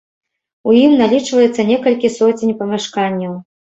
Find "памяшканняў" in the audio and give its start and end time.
2.63-3.33